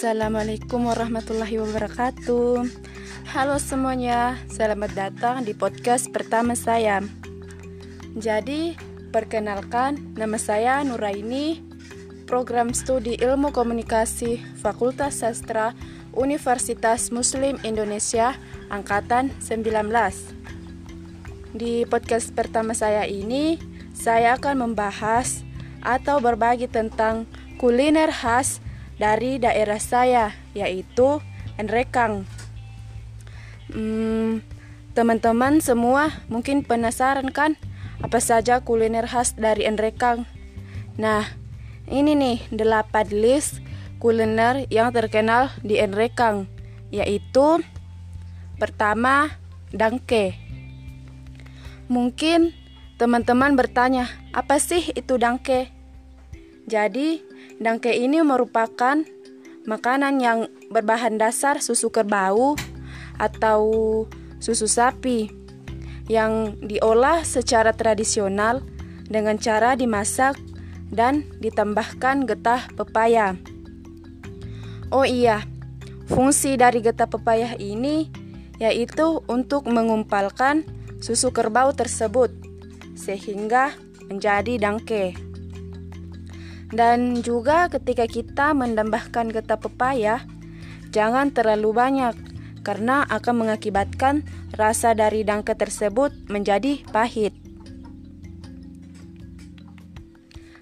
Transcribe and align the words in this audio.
Assalamualaikum 0.00 0.88
warahmatullahi 0.88 1.60
wabarakatuh. 1.60 2.64
Halo 3.36 3.60
semuanya, 3.60 4.40
selamat 4.48 4.96
datang 4.96 5.44
di 5.44 5.52
podcast 5.52 6.08
pertama 6.08 6.56
saya. 6.56 7.04
Jadi, 8.16 8.80
perkenalkan 9.12 10.00
nama 10.16 10.40
saya 10.40 10.80
Nuraini, 10.88 11.60
program 12.24 12.72
studi 12.72 13.20
Ilmu 13.20 13.52
Komunikasi 13.52 14.40
Fakultas 14.64 15.20
Sastra 15.20 15.76
Universitas 16.16 17.12
Muslim 17.12 17.60
Indonesia 17.60 18.40
angkatan 18.72 19.28
19. 19.44 19.68
Di 21.52 21.84
podcast 21.84 22.32
pertama 22.32 22.72
saya 22.72 23.04
ini, 23.04 23.60
saya 23.92 24.40
akan 24.40 24.64
membahas 24.64 25.44
atau 25.84 26.24
berbagi 26.24 26.72
tentang 26.72 27.28
kuliner 27.60 28.08
khas 28.08 28.64
dari 29.00 29.40
daerah 29.40 29.80
saya, 29.80 30.36
yaitu 30.52 31.24
Enrekang. 31.56 32.28
Hmm, 33.72 34.44
teman-teman 34.92 35.64
semua 35.64 36.12
mungkin 36.28 36.60
penasaran 36.60 37.32
kan 37.32 37.56
apa 38.04 38.20
saja 38.20 38.60
kuliner 38.60 39.08
khas 39.08 39.32
dari 39.32 39.64
Enrekang? 39.64 40.28
Nah, 41.00 41.24
ini 41.88 42.12
nih 42.12 42.38
delapan 42.52 43.08
list 43.08 43.64
kuliner 43.96 44.68
yang 44.68 44.92
terkenal 44.92 45.48
di 45.64 45.80
Enrekang, 45.80 46.44
yaitu 46.92 47.64
pertama 48.60 49.32
dangke. 49.72 50.36
Mungkin 51.88 52.52
teman-teman 53.00 53.56
bertanya, 53.56 54.12
apa 54.36 54.60
sih 54.60 54.92
itu 54.92 55.16
dangke? 55.16 55.79
Jadi, 56.70 57.18
dangke 57.58 57.90
ini 57.90 58.22
merupakan 58.22 59.02
makanan 59.66 60.22
yang 60.22 60.46
berbahan 60.70 61.18
dasar 61.18 61.58
susu 61.58 61.90
kerbau 61.90 62.54
atau 63.18 63.62
susu 64.38 64.70
sapi 64.70 65.34
yang 66.06 66.54
diolah 66.62 67.26
secara 67.26 67.74
tradisional 67.74 68.62
dengan 69.10 69.34
cara 69.34 69.74
dimasak 69.74 70.38
dan 70.94 71.26
ditambahkan 71.42 72.22
getah 72.30 72.70
pepaya. 72.78 73.34
Oh 74.94 75.02
iya, 75.02 75.42
fungsi 76.06 76.54
dari 76.54 76.82
getah 76.82 77.10
pepaya 77.10 77.58
ini 77.58 78.10
yaitu 78.62 79.26
untuk 79.26 79.66
mengumpalkan 79.66 80.62
susu 81.02 81.34
kerbau 81.34 81.74
tersebut 81.74 82.30
sehingga 82.94 83.74
menjadi 84.06 84.54
dangke. 84.60 85.29
Dan 86.70 87.18
juga 87.26 87.66
ketika 87.66 88.06
kita 88.06 88.54
menambahkan 88.54 89.34
getah 89.34 89.58
pepaya, 89.58 90.22
jangan 90.94 91.34
terlalu 91.34 91.74
banyak 91.74 92.14
karena 92.62 93.02
akan 93.10 93.46
mengakibatkan 93.46 94.22
rasa 94.54 94.94
dari 94.94 95.26
dangke 95.26 95.56
tersebut 95.58 96.14
menjadi 96.30 96.78
pahit. 96.94 97.34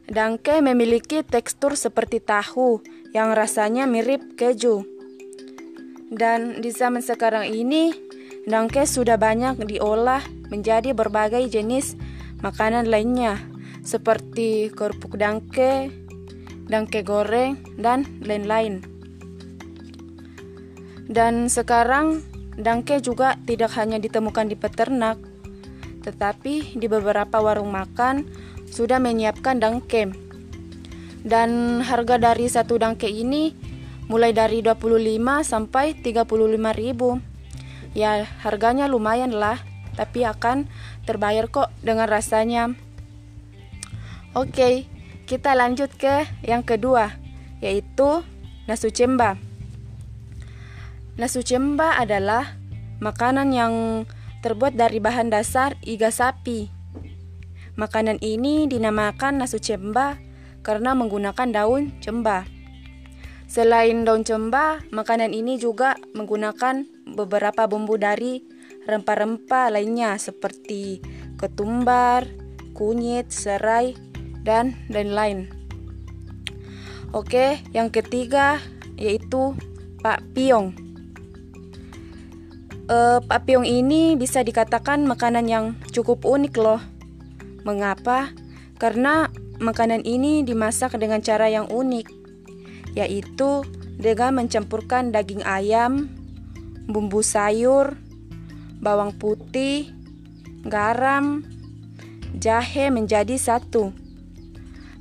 Dangke 0.09 0.65
memiliki 0.65 1.21
tekstur 1.21 1.77
seperti 1.77 2.25
tahu 2.25 2.81
yang 3.13 3.37
rasanya 3.37 3.85
mirip 3.85 4.25
keju. 4.41 4.89
Dan 6.09 6.65
di 6.65 6.73
zaman 6.73 7.05
sekarang 7.05 7.53
ini, 7.53 7.93
dangke 8.49 8.89
sudah 8.89 9.21
banyak 9.21 9.61
diolah 9.69 10.25
menjadi 10.49 10.97
berbagai 10.97 11.53
jenis 11.53 12.01
makanan 12.41 12.89
lainnya 12.89 13.37
seperti 13.89 14.69
kerupuk 14.69 15.17
dangke, 15.17 15.89
dangke 16.69 17.01
goreng, 17.01 17.57
dan 17.81 18.05
lain-lain. 18.21 18.85
Dan 21.09 21.49
sekarang 21.49 22.21
dangke 22.61 23.01
juga 23.01 23.41
tidak 23.49 23.73
hanya 23.81 23.97
ditemukan 23.97 24.53
di 24.53 24.57
peternak, 24.61 25.17
tetapi 26.05 26.77
di 26.77 26.85
beberapa 26.85 27.41
warung 27.41 27.73
makan 27.73 28.29
sudah 28.69 29.01
menyiapkan 29.01 29.57
dangke. 29.57 30.13
Dan 31.25 31.81
harga 31.81 32.21
dari 32.21 32.45
satu 32.45 32.77
dangke 32.77 33.09
ini 33.09 33.57
mulai 34.13 34.37
dari 34.37 34.61
25 34.61 35.41
sampai 35.41 35.97
35 35.97 36.29
ribu. 36.77 37.25
Ya 37.97 38.29
harganya 38.45 38.85
lumayan 38.85 39.33
lah, 39.33 39.57
tapi 39.97 40.29
akan 40.29 40.69
terbayar 41.09 41.49
kok 41.49 41.73
dengan 41.81 42.05
rasanya. 42.05 42.88
Oke, 44.37 44.85
kita 45.25 45.57
lanjut 45.57 45.89
ke 45.97 46.29
yang 46.45 46.61
kedua, 46.61 47.17
yaitu 47.65 48.21
nasu 48.69 48.93
cemba. 48.93 49.41
Nasu 51.17 51.41
cemba 51.41 51.97
adalah 51.97 52.61
makanan 53.01 53.57
yang 53.57 53.75
terbuat 54.45 54.77
dari 54.77 55.01
bahan 55.01 55.33
dasar 55.33 55.81
iga 55.81 56.13
sapi. 56.13 56.69
Makanan 57.81 58.21
ini 58.21 58.69
dinamakan 58.69 59.41
nasu 59.41 59.57
cemba 59.57 60.21
karena 60.61 60.93
menggunakan 60.93 61.49
daun 61.49 61.97
cemba. 62.05 62.45
Selain 63.49 64.05
daun 64.05 64.29
cemba, 64.29 64.85
makanan 64.93 65.33
ini 65.33 65.57
juga 65.57 65.97
menggunakan 66.13 66.85
beberapa 67.17 67.65
bumbu 67.65 67.97
dari 67.97 68.45
rempah-rempah 68.85 69.73
lainnya 69.73 70.21
seperti 70.21 71.01
ketumbar, 71.41 72.29
kunyit, 72.77 73.33
serai, 73.33 73.97
dan 74.49 74.73
lain-lain. 74.89 75.53
Oke, 77.13 77.61
yang 77.77 77.93
ketiga 77.93 78.65
yaitu 78.97 79.53
Pak 80.01 80.25
Piong. 80.33 80.73
Uh, 82.89 83.21
Pak 83.21 83.45
Piong 83.45 83.69
ini 83.69 84.17
bisa 84.17 84.41
dikatakan 84.41 85.05
makanan 85.05 85.45
yang 85.45 85.77
cukup 85.93 86.25
unik 86.25 86.55
loh. 86.57 86.81
Mengapa? 87.69 88.33
Karena 88.81 89.29
makanan 89.61 90.09
ini 90.09 90.41
dimasak 90.41 90.97
dengan 90.97 91.21
cara 91.21 91.53
yang 91.53 91.69
unik 91.69 92.17
yaitu 92.97 93.63
dengan 94.01 94.41
mencampurkan 94.41 95.13
daging 95.13 95.45
ayam, 95.45 96.09
bumbu 96.89 97.21
sayur, 97.21 97.99
bawang 98.81 99.13
putih, 99.19 99.93
garam, 100.65 101.45
jahe 102.39 102.89
menjadi 102.89 103.37
satu. 103.37 104.08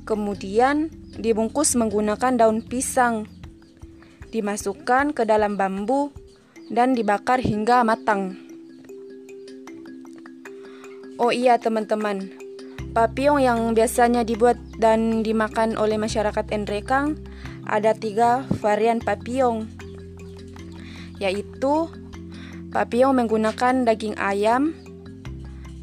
Kemudian 0.08 0.88
dibungkus 1.20 1.76
menggunakan 1.76 2.40
daun 2.40 2.64
pisang. 2.64 3.28
Dimasukkan 4.32 5.12
ke 5.12 5.28
dalam 5.28 5.60
bambu 5.60 6.08
dan 6.72 6.96
dibakar 6.96 7.44
hingga 7.44 7.84
matang. 7.84 8.40
Oh 11.20 11.28
iya 11.28 11.60
teman-teman, 11.60 12.32
papiong 12.96 13.44
yang 13.44 13.76
biasanya 13.76 14.24
dibuat 14.24 14.56
dan 14.80 15.20
dimakan 15.20 15.76
oleh 15.76 16.00
masyarakat 16.00 16.46
Enrekang 16.56 17.20
ada 17.68 17.92
tiga 17.92 18.48
varian 18.64 19.04
papillon, 19.04 19.68
yaitu 21.20 21.90
papillon 22.72 23.18
menggunakan 23.18 23.84
daging 23.84 24.14
ayam, 24.16 24.72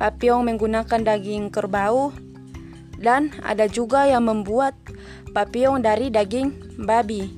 papillon 0.01 0.47
menggunakan 0.49 1.03
daging 1.03 1.51
kerbau, 1.51 2.15
dan 2.99 3.35
ada 3.43 3.67
juga 3.67 4.07
yang 4.07 4.27
membuat 4.27 4.75
papillon 5.35 5.83
dari 5.83 6.07
daging 6.07 6.79
babi. 6.83 7.31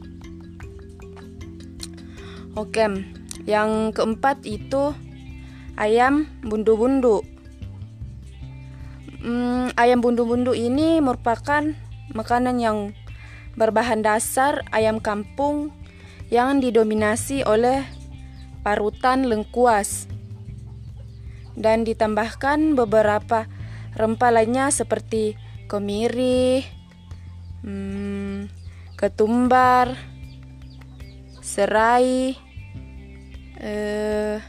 Oke, 2.57 2.85
yang 3.45 3.93
keempat 3.93 4.41
itu 4.49 4.93
ayam 5.77 6.25
bundu-bundu. 6.41 7.21
Hmm, 9.21 9.69
ayam 9.77 10.01
bundu-bundu 10.01 10.57
ini 10.57 11.01
merupakan 11.01 11.73
makanan 12.13 12.57
yang 12.57 12.77
berbahan 13.57 14.05
dasar 14.05 14.61
ayam 14.69 15.01
kampung 15.01 15.73
yang 16.29 16.61
didominasi 16.61 17.41
oleh 17.45 17.81
parutan 18.61 19.25
lengkuas 19.25 20.05
dan 21.57 21.81
ditambahkan 21.81 22.77
beberapa 22.77 23.49
rempah 23.97 24.29
lainnya 24.29 24.69
seperti 24.69 25.33
kemiri, 25.67 26.63
hmm, 27.61 28.47
ketumbar, 28.95 29.93
serai, 31.43 32.33
eh, 33.59 34.39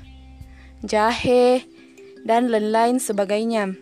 jahe, 0.87 1.67
dan 2.23 2.49
lain-lain 2.49 3.03
sebagainya. 3.03 3.75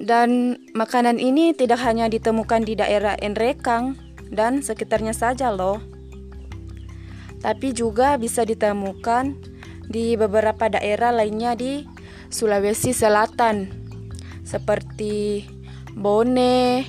Dan 0.00 0.56
makanan 0.72 1.20
ini 1.20 1.52
tidak 1.52 1.84
hanya 1.84 2.08
ditemukan 2.08 2.64
di 2.64 2.72
daerah 2.72 3.20
Enrekang 3.20 4.00
dan 4.32 4.64
sekitarnya 4.64 5.12
saja 5.12 5.52
loh. 5.52 5.76
Tapi 7.40 7.72
juga 7.76 8.16
bisa 8.16 8.48
ditemukan 8.48 9.36
di 9.90 10.16
beberapa 10.16 10.72
daerah 10.72 11.12
lainnya 11.12 11.52
di 11.52 11.84
Sulawesi 12.32 12.96
Selatan 12.96 13.79
seperti 14.50 15.46
Bone, 15.94 16.82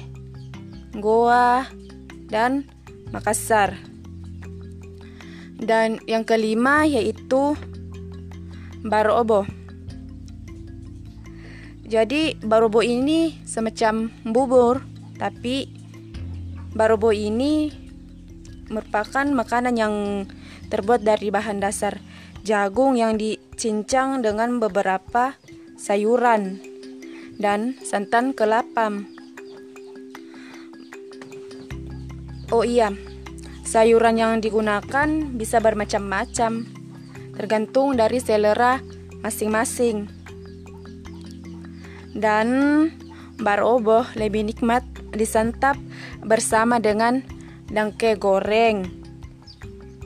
Goa, 0.98 1.70
dan 2.26 2.66
Makassar. 3.14 3.78
Dan 5.62 6.02
yang 6.10 6.26
kelima 6.26 6.90
yaitu 6.90 7.54
barobo. 8.82 9.46
Jadi 11.86 12.34
barobo 12.42 12.82
ini 12.82 13.38
semacam 13.46 14.10
bubur, 14.26 14.82
tapi 15.22 15.70
barobo 16.74 17.14
ini 17.14 17.70
merupakan 18.72 19.28
makanan 19.28 19.76
yang 19.76 19.96
terbuat 20.72 21.04
dari 21.04 21.28
bahan 21.28 21.60
dasar 21.60 22.00
jagung 22.48 22.96
yang 22.96 23.20
dicincang 23.20 24.24
dengan 24.24 24.58
beberapa 24.64 25.36
sayuran 25.76 26.71
dan 27.42 27.74
santan 27.82 28.38
kelapa. 28.38 29.02
Oh 32.54 32.62
iya, 32.62 32.94
sayuran 33.66 34.22
yang 34.22 34.34
digunakan 34.38 35.10
bisa 35.34 35.58
bermacam-macam, 35.58 36.70
tergantung 37.34 37.98
dari 37.98 38.22
selera 38.22 38.78
masing-masing. 39.26 40.06
Dan 42.12 42.48
baroboh 43.42 44.06
lebih 44.14 44.46
nikmat 44.46 44.86
disantap 45.16 45.80
bersama 46.22 46.78
dengan 46.78 47.26
dangke 47.72 48.20
goreng 48.20 48.84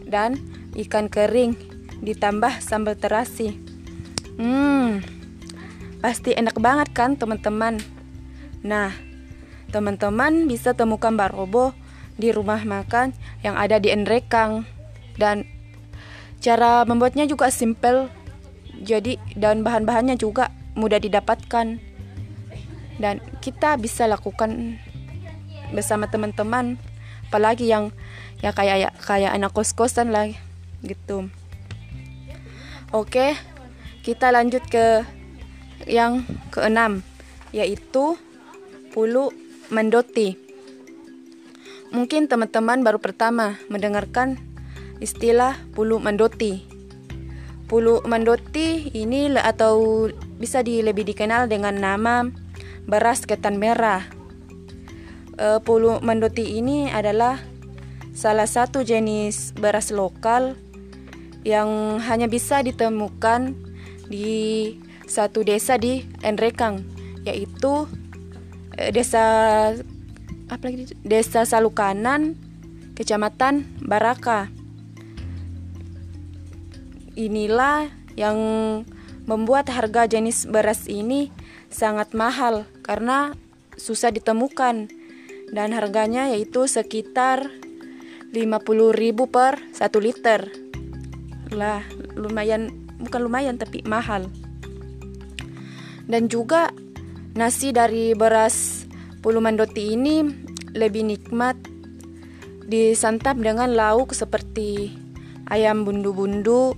dan 0.06 0.38
ikan 0.78 1.10
kering 1.10 1.58
ditambah 2.06 2.62
sambal 2.62 2.94
terasi. 2.94 3.58
Hmm, 4.38 5.02
pasti 6.06 6.38
enak 6.38 6.62
banget 6.62 6.94
kan 6.94 7.18
teman-teman? 7.18 7.82
Nah, 8.62 8.94
teman-teman 9.74 10.46
bisa 10.46 10.78
temukan 10.78 11.18
barobo 11.18 11.74
di 12.14 12.30
rumah 12.30 12.62
makan 12.62 13.10
yang 13.42 13.58
ada 13.58 13.82
di 13.82 13.90
Enrekang. 13.90 14.70
Dan 15.18 15.50
cara 16.46 16.86
membuatnya 16.86 17.26
juga 17.26 17.50
simple. 17.50 18.14
Jadi 18.86 19.18
dan 19.34 19.66
bahan-bahannya 19.66 20.14
juga 20.14 20.54
mudah 20.78 21.02
didapatkan. 21.02 21.82
Dan 23.02 23.16
kita 23.42 23.74
bisa 23.82 24.06
lakukan 24.06 24.78
bersama 25.74 26.06
teman-teman. 26.06 26.78
Apalagi 27.34 27.66
yang 27.66 27.90
ya 28.46 28.54
kayak 28.54 28.78
ya, 28.78 28.90
kayak 29.02 29.34
anak 29.34 29.58
kos-kosan 29.58 30.14
lah 30.14 30.30
gitu. 30.86 31.34
Oke 32.94 33.34
kita 34.06 34.30
lanjut 34.30 34.62
ke 34.70 35.02
yang 35.86 36.26
keenam 36.52 37.02
yaitu 37.54 38.18
pulu 38.92 39.32
mendoti 39.72 40.46
Mungkin 41.96 42.28
teman-teman 42.28 42.84
baru 42.84 43.00
pertama 43.00 43.56
mendengarkan 43.72 44.36
istilah 45.00 45.56
pulu 45.72 46.04
mandoti. 46.04 46.68
Pulu 47.72 48.04
mandoti 48.04 48.92
ini 48.92 49.32
atau 49.40 50.06
bisa 50.36 50.60
di, 50.60 50.84
lebih 50.84 51.08
dikenal 51.08 51.48
dengan 51.48 51.80
nama 51.80 52.28
beras 52.84 53.24
ketan 53.24 53.56
merah. 53.56 54.04
E, 55.40 55.64
pulu 55.64 56.04
mandoti 56.04 56.60
ini 56.60 56.92
adalah 56.92 57.40
salah 58.12 58.50
satu 58.50 58.84
jenis 58.84 59.56
beras 59.56 59.88
lokal 59.96 60.60
yang 61.48 62.04
hanya 62.04 62.28
bisa 62.28 62.60
ditemukan 62.60 63.56
di 64.12 64.76
satu 65.06 65.46
desa 65.46 65.78
di 65.78 66.06
Enrekang, 66.22 66.82
yaitu 67.26 67.90
e, 68.78 68.90
desa 68.94 69.24
apalagi 70.50 70.94
Desa 71.02 71.46
Salukanan, 71.46 72.38
Kecamatan 72.94 73.66
Baraka. 73.82 74.50
Inilah 77.16 77.90
yang 78.20 78.38
membuat 79.26 79.72
harga 79.72 80.06
jenis 80.06 80.46
beras 80.46 80.86
ini 80.86 81.32
sangat 81.72 82.14
mahal 82.14 82.68
karena 82.86 83.34
susah 83.76 84.14
ditemukan 84.14 84.88
dan 85.52 85.70
harganya 85.74 86.30
yaitu 86.32 86.68
sekitar 86.70 87.50
50.000 88.36 89.32
per 89.32 89.54
1 89.72 90.06
liter. 90.06 90.42
Lah, 91.56 91.82
lumayan 92.20 92.68
bukan 93.00 93.22
lumayan 93.24 93.56
tapi 93.56 93.80
mahal. 93.88 94.28
Dan 96.06 96.30
juga 96.30 96.70
nasi 97.34 97.74
dari 97.74 98.14
beras 98.14 98.86
Pulu 99.26 99.42
mandoti 99.42 99.98
ini 99.98 100.22
lebih 100.78 101.02
nikmat 101.02 101.58
disantap 102.70 103.42
dengan 103.42 103.74
lauk 103.74 104.14
seperti 104.14 104.94
ayam 105.50 105.82
bundu-bundu, 105.82 106.78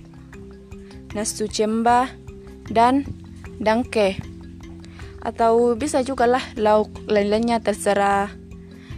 nasi 1.12 1.44
cemba, 1.44 2.08
dan 2.72 3.04
dangke. 3.60 4.16
Atau 5.20 5.76
bisa 5.76 6.00
juga 6.00 6.24
lah 6.24 6.40
lauk 6.56 6.88
lain-lainnya 7.04 7.60
terserah 7.60 8.32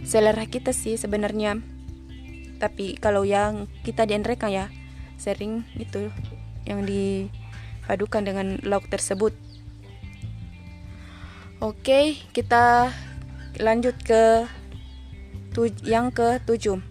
selera 0.07 0.47
kita 0.47 0.71
sih 0.71 0.95
sebenarnya. 0.95 1.59
Tapi 2.55 2.95
kalau 3.03 3.27
yang 3.27 3.67
kita 3.83 4.07
di 4.07 4.15
ya 4.47 4.71
sering 5.19 5.67
itu 5.75 6.07
yang 6.63 6.87
dipadukan 6.87 8.23
dengan 8.23 8.63
lauk 8.63 8.87
tersebut. 8.87 9.50
Oke, 11.61 12.17
kita 12.33 12.89
lanjut 13.61 13.93
ke 14.01 14.49
yang 15.85 16.09
ke 16.09 16.41
tujuh 16.41 16.81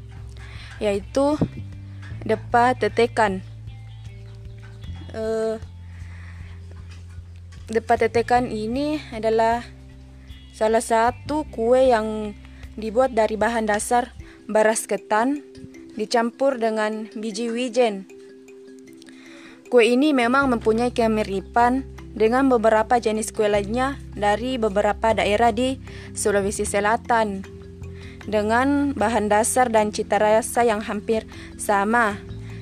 yaitu 0.79 1.35
depa 2.23 2.79
tetekan. 2.79 3.43
Uh, 5.11 5.59
depa 7.67 7.99
tetekan 7.99 8.47
ini 8.47 9.03
adalah 9.11 9.67
salah 10.55 10.87
satu 10.87 11.51
kue 11.51 11.91
yang 11.91 12.39
dibuat 12.79 13.11
dari 13.11 13.35
bahan 13.35 13.67
dasar 13.67 14.15
beras 14.47 14.87
ketan 14.87 15.43
dicampur 15.99 16.63
dengan 16.63 17.11
biji 17.19 17.51
wijen. 17.51 18.07
Kue 19.67 19.91
ini 19.91 20.15
memang 20.15 20.47
mempunyai 20.47 20.95
kemiripan 20.95 21.83
dengan 22.11 22.51
beberapa 22.51 22.99
jenis 22.99 23.31
kue 23.31 23.47
lainnya 23.47 23.99
dari 24.15 24.59
beberapa 24.59 25.15
daerah 25.15 25.55
di 25.55 25.79
Sulawesi 26.15 26.67
Selatan. 26.67 27.47
Dengan 28.21 28.93
bahan 28.93 29.33
dasar 29.33 29.73
dan 29.73 29.91
cita 29.91 30.21
rasa 30.21 30.63
yang 30.63 30.85
hampir 30.85 31.25
sama 31.57 32.21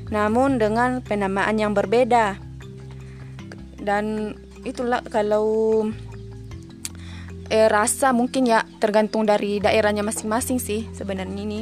namun 0.09 0.57
dengan 0.57 1.05
penamaan 1.05 1.57
yang 1.61 1.73
berbeda. 1.77 2.41
Dan 3.79 4.35
itulah 4.65 5.05
kalau 5.07 5.87
eh, 7.49 7.69
rasa 7.69 8.13
mungkin 8.13 8.49
ya 8.49 8.65
tergantung 8.81 9.29
dari 9.29 9.61
daerahnya 9.61 10.03
masing-masing 10.05 10.59
sih 10.59 10.89
sebenarnya 10.97 11.41
ini. 11.45 11.61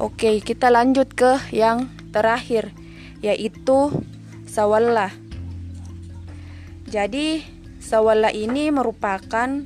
Oke 0.00 0.40
kita 0.40 0.72
lanjut 0.72 1.12
ke 1.12 1.36
yang 1.52 1.92
terakhir 2.10 2.72
yaitu 3.20 3.92
sawallah 4.48 5.12
jadi, 6.90 7.46
sawala 7.78 8.34
ini 8.34 8.74
merupakan 8.74 9.62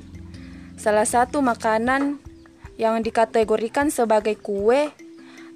salah 0.76 1.08
satu 1.08 1.40
makanan 1.40 2.20
yang 2.76 3.00
dikategorikan 3.00 3.88
sebagai 3.88 4.36
kue 4.36 4.92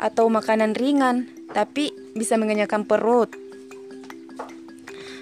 atau 0.00 0.32
makanan 0.32 0.72
ringan, 0.72 1.28
tapi 1.52 1.92
bisa 2.16 2.40
mengenyangkan 2.40 2.88
perut. 2.88 3.28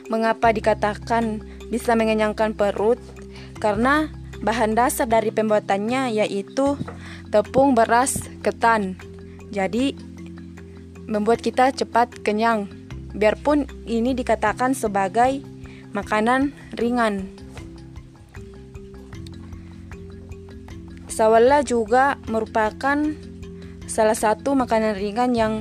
Mengapa 0.06 0.54
dikatakan 0.54 1.42
bisa 1.66 1.98
mengenyangkan 1.98 2.54
perut? 2.54 3.02
Karena 3.58 4.06
bahan 4.38 4.78
dasar 4.78 5.10
dari 5.10 5.34
pembuatannya 5.34 6.14
yaitu 6.14 6.78
tepung 7.34 7.74
beras 7.74 8.22
ketan. 8.46 8.94
Jadi 9.50 9.98
membuat 11.10 11.42
kita 11.42 11.74
cepat 11.74 12.22
kenyang. 12.22 12.70
Biarpun 13.18 13.66
ini 13.88 14.14
dikatakan 14.14 14.78
sebagai 14.78 15.55
makanan 15.96 16.52
ringan. 16.76 17.24
Sawalla 21.08 21.64
juga 21.64 22.20
merupakan 22.28 23.00
salah 23.88 24.12
satu 24.12 24.52
makanan 24.52 25.00
ringan 25.00 25.32
yang 25.32 25.54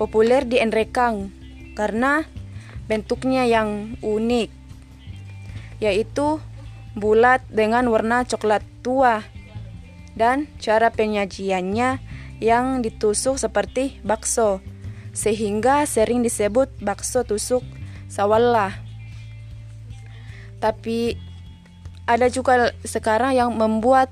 populer 0.00 0.48
di 0.48 0.56
Enrekang 0.56 1.28
karena 1.76 2.24
bentuknya 2.88 3.44
yang 3.44 4.00
unik, 4.00 4.48
yaitu 5.84 6.40
bulat 6.96 7.44
dengan 7.52 7.84
warna 7.92 8.24
coklat 8.24 8.64
tua 8.80 9.20
dan 10.16 10.48
cara 10.56 10.88
penyajiannya 10.88 12.00
yang 12.40 12.80
ditusuk 12.80 13.36
seperti 13.36 14.00
bakso, 14.00 14.64
sehingga 15.12 15.84
sering 15.84 16.24
disebut 16.24 16.72
bakso 16.80 17.28
tusuk 17.28 17.60
sawalla 18.08 18.83
tapi 20.64 21.20
ada 22.08 22.32
juga 22.32 22.72
sekarang 22.88 23.36
yang 23.36 23.52
membuat 23.52 24.08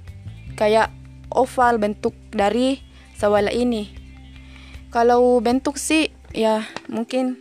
kayak 0.60 0.92
oval 1.32 1.80
bentuk 1.80 2.12
dari 2.28 2.84
sawala 3.16 3.48
ini 3.48 3.88
Kalau 4.92 5.40
bentuk 5.40 5.80
sih 5.80 6.12
ya 6.36 6.68
mungkin 6.92 7.40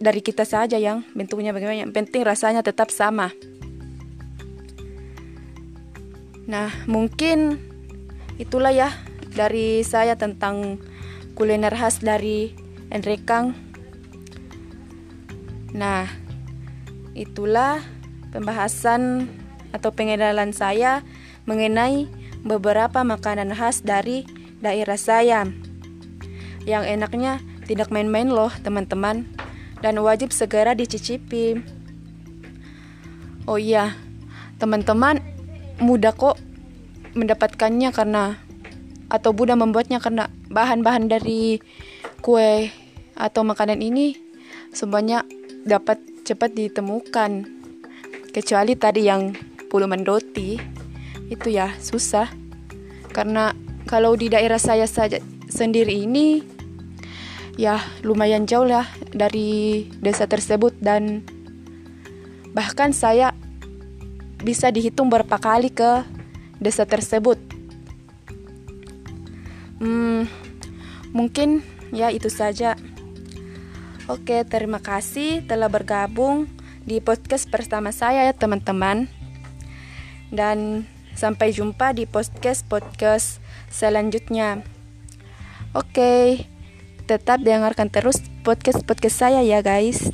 dari 0.00 0.24
kita 0.24 0.48
saja 0.48 0.80
yang 0.80 1.04
bentuknya 1.12 1.52
bagaimana. 1.52 1.84
Yang 1.84 1.92
penting 1.92 2.24
rasanya 2.24 2.64
tetap 2.64 2.88
sama. 2.88 3.28
Nah, 6.48 6.72
mungkin 6.88 7.60
itulah 8.40 8.72
ya 8.72 8.88
dari 9.36 9.84
saya 9.84 10.16
tentang 10.16 10.80
kuliner 11.36 11.76
khas 11.76 12.00
dari 12.00 12.56
Enrekang. 12.88 13.52
Nah, 15.76 16.08
itulah 17.20 17.84
pembahasan 18.32 19.28
atau 19.76 19.92
pengenalan 19.92 20.56
saya 20.56 21.04
mengenai 21.44 22.08
beberapa 22.40 23.04
makanan 23.04 23.52
khas 23.52 23.84
dari 23.84 24.24
daerah 24.64 24.96
saya. 24.96 25.44
Yang 26.64 26.84
enaknya 26.96 27.32
tidak 27.68 27.92
main-main 27.92 28.32
loh 28.32 28.48
teman-teman 28.64 29.28
dan 29.84 30.00
wajib 30.00 30.32
segera 30.32 30.72
dicicipi. 30.72 31.60
Oh 33.44 33.60
iya, 33.60 33.92
teman-teman 34.56 35.20
mudah 35.80 36.16
kok 36.16 36.40
mendapatkannya 37.12 37.90
karena 37.92 38.40
atau 39.10 39.34
mudah 39.34 39.58
membuatnya 39.58 39.98
karena 39.98 40.30
bahan-bahan 40.52 41.10
dari 41.10 41.58
kue 42.22 42.70
atau 43.18 43.42
makanan 43.42 43.82
ini 43.82 44.14
semuanya 44.70 45.26
dapat 45.66 45.98
cepat 46.30 46.54
ditemukan 46.54 47.42
kecuali 48.30 48.78
tadi 48.78 49.10
yang 49.10 49.34
puluhan 49.66 50.06
roti 50.06 50.54
itu 51.26 51.50
ya 51.50 51.74
susah 51.82 52.30
karena 53.10 53.50
kalau 53.90 54.14
di 54.14 54.30
daerah 54.30 54.62
saya 54.62 54.86
saja 54.86 55.18
sendiri 55.50 56.06
ini 56.06 56.46
ya 57.58 57.82
lumayan 58.06 58.46
jauh 58.46 58.62
lah 58.62 58.86
dari 59.10 59.90
desa 59.98 60.30
tersebut 60.30 60.78
dan 60.78 61.26
bahkan 62.54 62.94
saya 62.94 63.34
bisa 64.40 64.70
dihitung 64.70 65.10
berapa 65.10 65.36
kali 65.36 65.68
ke 65.68 66.06
desa 66.62 66.88
tersebut. 66.88 67.36
Hmm, 69.80 70.28
mungkin 71.12 71.60
ya 71.92 72.08
itu 72.12 72.28
saja. 72.32 72.76
Oke, 74.10 74.42
terima 74.42 74.82
kasih 74.82 75.46
telah 75.46 75.70
bergabung 75.70 76.50
di 76.82 76.98
podcast 76.98 77.46
pertama 77.46 77.94
saya 77.94 78.26
ya 78.26 78.34
teman-teman. 78.34 79.06
Dan 80.34 80.82
sampai 81.14 81.54
jumpa 81.54 81.94
di 81.94 82.10
podcast-podcast 82.10 83.38
selanjutnya. 83.70 84.66
Oke, 85.78 86.42
tetap 87.06 87.38
dengarkan 87.46 87.86
terus 87.86 88.18
podcast-podcast 88.42 89.14
saya 89.14 89.46
ya 89.46 89.62
guys. 89.62 90.10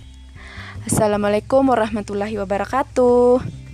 Assalamualaikum 0.85 1.65
warahmatullahi 1.65 2.37
wabarakatuh. 2.37 3.66